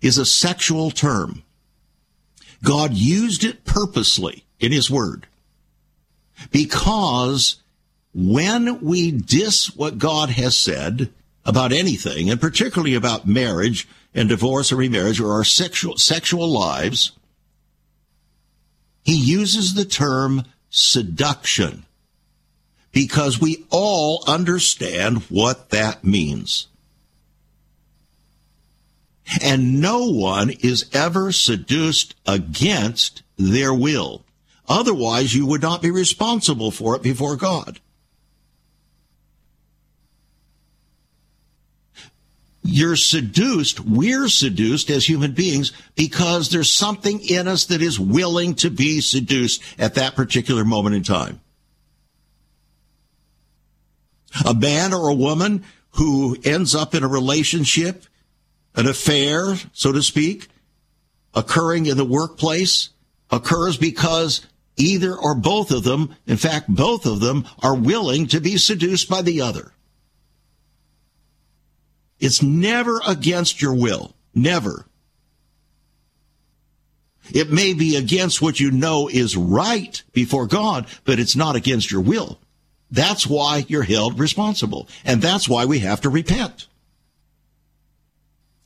[0.00, 1.42] is a sexual term.
[2.64, 5.26] God used it purposely in his word
[6.50, 7.56] because
[8.14, 11.10] when we diss what God has said
[11.44, 17.12] about anything, and particularly about marriage and divorce or remarriage or our sexual, sexual lives,
[19.02, 21.84] he uses the term seduction
[22.92, 26.68] because we all understand what that means.
[29.42, 34.24] And no one is ever seduced against their will.
[34.68, 37.80] Otherwise, you would not be responsible for it before God.
[42.64, 48.54] You're seduced, we're seduced as human beings because there's something in us that is willing
[48.56, 51.40] to be seduced at that particular moment in time.
[54.46, 55.64] A man or a woman
[55.96, 58.06] who ends up in a relationship,
[58.76, 60.48] an affair, so to speak,
[61.34, 62.90] occurring in the workplace
[63.30, 64.46] occurs because
[64.76, 69.08] either or both of them, in fact, both of them are willing to be seduced
[69.08, 69.72] by the other.
[72.22, 74.14] It's never against your will.
[74.32, 74.86] Never.
[77.32, 81.90] It may be against what you know is right before God, but it's not against
[81.90, 82.38] your will.
[82.92, 84.88] That's why you're held responsible.
[85.04, 86.68] And that's why we have to repent.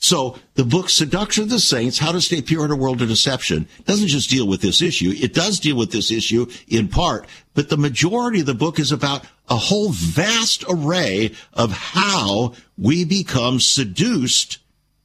[0.06, 3.08] So the book Seduction of the Saints, How to Stay Pure in a World of
[3.08, 5.12] Deception doesn't just deal with this issue.
[5.12, 8.92] It does deal with this issue in part, but the majority of the book is
[8.92, 14.58] about a whole vast array of how we become seduced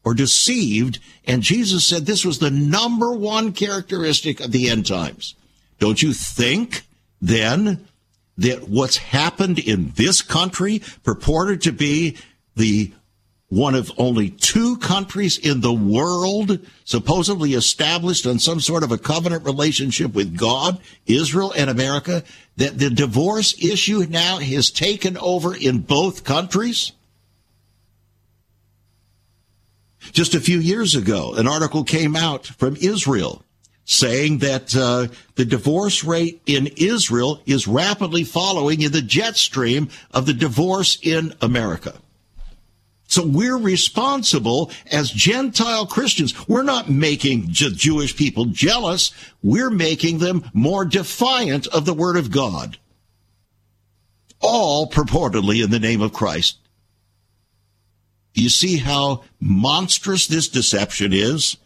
[0.03, 0.99] or deceived.
[1.25, 5.33] And Jesus said this was the number one characteristic of the end times.
[5.79, 6.83] Don't you think
[7.19, 7.87] then
[8.37, 12.17] that what's happened in this country purported to be
[12.55, 12.93] the
[13.51, 18.97] one of only two countries in the world supposedly established on some sort of a
[18.97, 22.23] covenant relationship with God, Israel and America,
[22.55, 26.93] that the divorce issue now has taken over in both countries?
[30.13, 33.43] Just a few years ago, an article came out from Israel
[33.83, 39.89] saying that uh, the divorce rate in Israel is rapidly following in the jet stream
[40.11, 42.00] of the divorce in America.
[43.11, 46.47] So we're responsible as Gentile Christians.
[46.47, 49.11] We're not making Jewish people jealous.
[49.43, 52.77] We're making them more defiant of the Word of God.
[54.39, 56.57] All purportedly in the name of Christ.
[58.33, 61.57] You see how monstrous this deception is?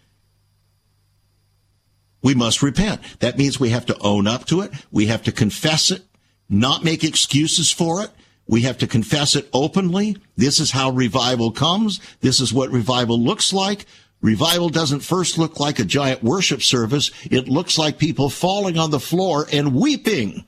[2.24, 3.02] We must repent.
[3.20, 4.72] That means we have to own up to it.
[4.92, 6.02] We have to confess it,
[6.50, 8.10] not make excuses for it.
[8.48, 10.18] We have to confess it openly.
[10.38, 12.00] This is how revival comes.
[12.22, 13.86] This is what revival looks like.
[14.22, 17.12] Revival doesn't first look like a giant worship service.
[17.26, 20.46] It looks like people falling on the floor and weeping.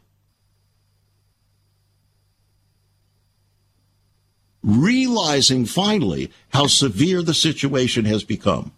[4.64, 8.72] Realizing finally how severe the situation has become.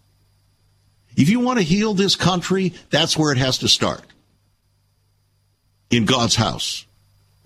[1.16, 4.04] If you want to heal this country, that's where it has to start.
[5.90, 6.86] In God's house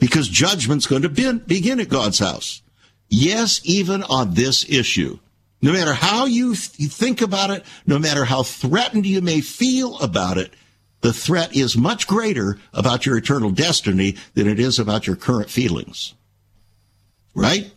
[0.03, 2.61] because judgment's going to begin at God's house.
[3.07, 5.17] Yes, even on this issue.
[5.61, 9.97] No matter how you, th- think about it, no matter how threatened you may feel
[9.99, 10.53] about it,
[10.99, 15.49] the threat is much greater about your eternal destiny than it is about your current
[15.49, 16.15] feelings.
[17.33, 17.71] Right?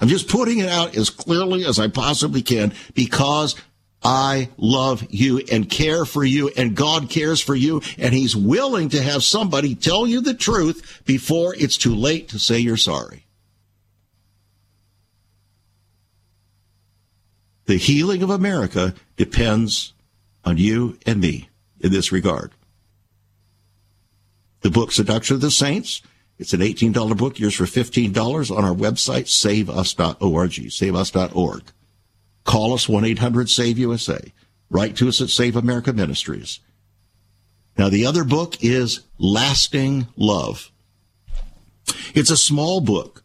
[0.00, 3.54] I'm just putting it out as clearly as I possibly can because
[4.02, 8.90] I love you and care for you and God cares for you and he's willing
[8.90, 13.26] to have somebody tell you the truth before it's too late to say you're sorry.
[17.64, 19.92] The healing of America depends
[20.44, 21.48] on you and me
[21.80, 22.52] in this regard.
[24.60, 26.00] The book Seduction of the Saints,
[26.38, 31.62] it's an $18 book, yours for $15 on our website, saveus.org, saveus.org.
[32.46, 34.32] Call us 1-800-SAVE-USA.
[34.70, 36.60] Write to us at Save America Ministries.
[37.76, 40.70] Now, the other book is Lasting Love.
[42.14, 43.24] It's a small book.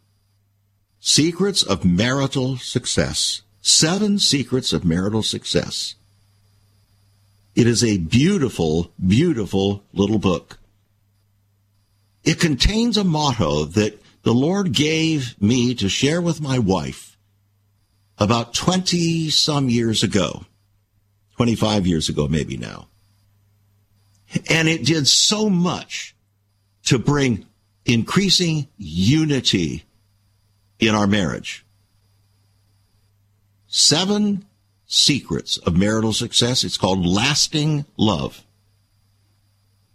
[1.00, 3.42] Secrets of Marital Success.
[3.62, 5.94] Seven Secrets of Marital Success.
[7.54, 10.58] It is a beautiful, beautiful little book.
[12.24, 17.11] It contains a motto that the Lord gave me to share with my wife
[18.18, 20.44] about 20 some years ago,
[21.36, 22.88] 25 years ago, maybe now.
[24.48, 26.14] And it did so much
[26.84, 27.46] to bring
[27.84, 29.84] increasing unity
[30.78, 31.64] in our marriage.
[33.66, 34.44] Seven
[34.86, 36.64] secrets of marital success.
[36.64, 38.44] It's called Lasting Love.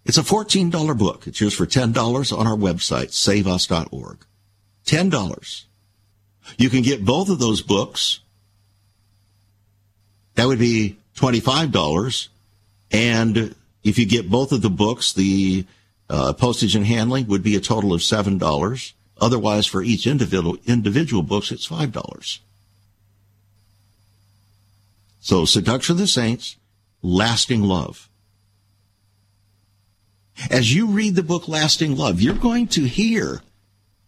[0.05, 1.27] It's a $14 book.
[1.27, 4.25] It's yours for $10 on our website, saveus.org.
[4.85, 5.65] $10.
[6.57, 8.19] You can get both of those books.
[10.35, 12.27] That would be $25.
[12.91, 15.65] And if you get both of the books, the
[16.09, 18.93] uh, postage and handling would be a total of $7.
[19.19, 22.39] Otherwise, for each individual, individual books, it's $5.
[25.19, 26.55] So, Seduction of the Saints,
[27.01, 28.07] Lasting Love.
[30.51, 33.41] As you read the book Lasting Love, you're going to hear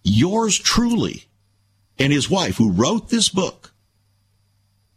[0.03, 1.25] yours truly
[2.00, 3.72] and his wife, who wrote this book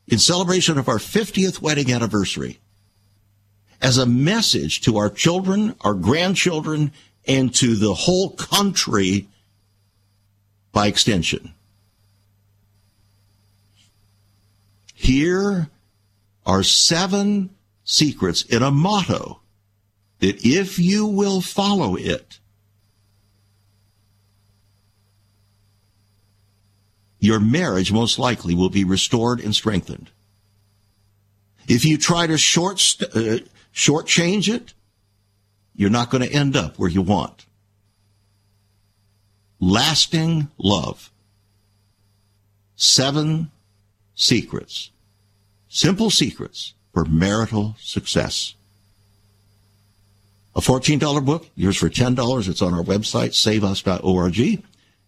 [0.07, 2.61] in celebration of our 50th wedding anniversary,
[3.81, 6.93] as a message to our children, our grandchildren,
[7.27, 9.27] and to the whole country
[10.71, 11.53] by extension.
[14.95, 15.69] Here
[16.47, 17.51] are seven
[17.85, 19.41] secrets in a motto
[20.21, 22.39] that if you will follow it,
[27.23, 30.11] your marriage most likely will be restored and strengthened.
[31.69, 32.81] If you try to short
[33.15, 33.39] uh,
[33.73, 34.75] shortchange it,
[35.77, 37.47] you're not going to end up where you want.
[39.61, 41.13] Lasting love.
[42.75, 43.53] Seven
[44.17, 44.91] secrets.
[45.69, 48.55] Simple secrets for marital success.
[50.57, 52.49] A $14 book, yours for $10.
[52.49, 54.65] It's on our website, saveus.org.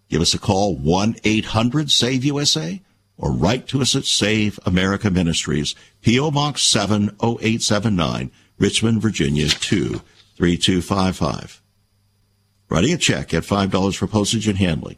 [0.09, 2.83] Give us a call, 1-800-SAVE-USA,
[3.17, 6.31] or write to us at Save America Ministries, P.O.
[6.31, 11.63] Box 70879, Richmond, Virginia 23255.
[12.69, 14.97] Writing a check at $5 for postage and handling.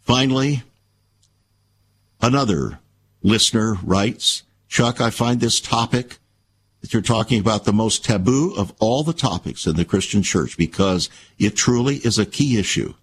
[0.00, 0.62] Finally,
[2.20, 2.78] another
[3.22, 6.18] listener writes, Chuck, I find this topic
[6.80, 10.56] that you're talking about the most taboo of all the topics in the Christian church
[10.56, 12.94] because it truly is a key issue.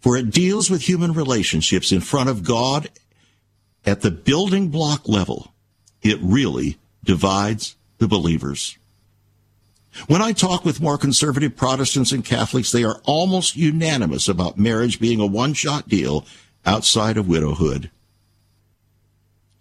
[0.00, 2.88] For it deals with human relationships in front of God
[3.84, 5.52] at the building block level.
[6.02, 8.78] It really divides the believers.
[10.06, 15.00] When I talk with more conservative Protestants and Catholics, they are almost unanimous about marriage
[15.00, 16.24] being a one shot deal
[16.64, 17.90] outside of widowhood.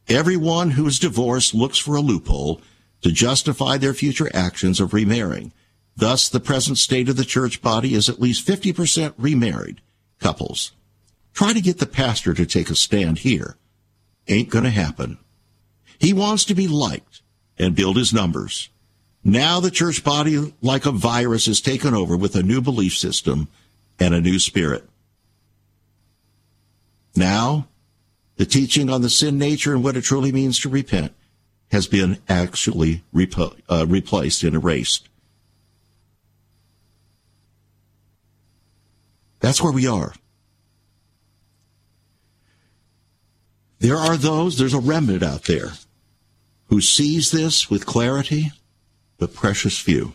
[0.08, 2.62] Everyone who is divorced looks for a loophole
[3.02, 5.52] to justify their future actions of remarrying.
[5.98, 9.82] Thus, the present state of the church body is at least 50% remarried
[10.20, 10.72] couples.
[11.34, 13.56] Try to get the pastor to take a stand here.
[14.28, 15.18] Ain't going to happen.
[15.98, 17.22] He wants to be liked
[17.58, 18.70] and build his numbers.
[19.24, 23.50] Now the church body, like a virus, is taken over with a new belief system
[24.00, 24.88] and a new spirit.
[27.16, 27.68] Now,
[28.38, 31.14] the teaching on the sin nature and what it truly means to repent
[31.72, 35.09] has been actually repo- uh, replaced and erased.
[39.40, 40.14] That's where we are.
[43.80, 45.72] There are those, there's a remnant out there
[46.68, 48.52] who sees this with clarity,
[49.18, 50.14] but precious few.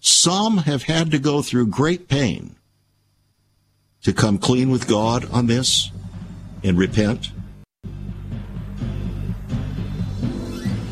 [0.00, 2.56] Some have had to go through great pain
[4.02, 5.90] to come clean with God on this
[6.62, 7.30] and repent.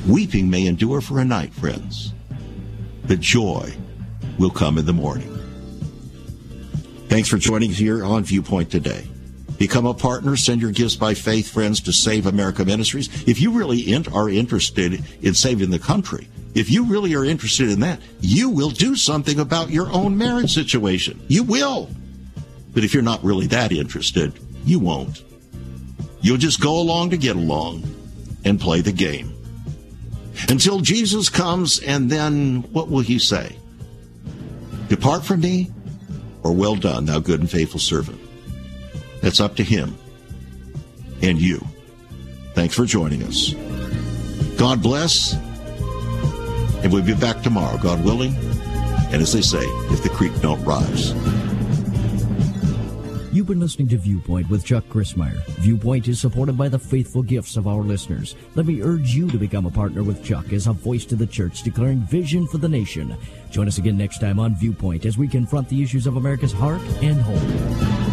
[0.09, 2.13] Weeping may endure for a night, friends,
[3.07, 3.73] but joy
[4.39, 5.32] will come in the morning.
[7.13, 9.07] Thanks for joining us here on Viewpoint today.
[9.59, 10.35] Become a partner.
[10.35, 13.11] Send your gifts by faith, friends, to Save America Ministries.
[13.29, 17.81] If you really are interested in saving the country, if you really are interested in
[17.81, 21.21] that, you will do something about your own marriage situation.
[21.29, 21.91] You will.
[22.73, 24.33] But if you're not really that interested,
[24.65, 25.23] you won't.
[26.23, 27.83] You'll just go along to get along
[28.47, 29.35] and play the game
[30.49, 33.55] until Jesus comes, and then what will he say?
[34.89, 35.71] Depart from me,
[36.43, 38.21] or well done, thou good and faithful servant.
[39.21, 39.97] That's up to him
[41.23, 41.65] and you.
[42.55, 43.55] Thanks for joining us.
[44.59, 45.35] God bless.
[46.83, 48.35] And we'll be back tomorrow, God willing.
[49.13, 51.13] And as they say, if the creek don't rise.
[53.33, 55.43] You've been listening to Viewpoint with Chuck Crismier.
[55.61, 58.35] Viewpoint is supported by the faithful gifts of our listeners.
[58.57, 61.27] Let me urge you to become a partner with Chuck as a voice to the
[61.27, 63.17] church declaring vision for the nation.
[63.53, 66.81] Join us again next time on Viewpoint as we confront the issues of America's heart
[67.03, 68.12] and home.